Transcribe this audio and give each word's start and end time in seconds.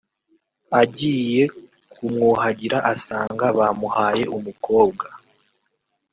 agiye 0.81 1.43
kumwuhagira 1.91 2.77
asanga 2.93 3.45
bamuhaye 3.57 4.23
umukobwa 4.37 5.05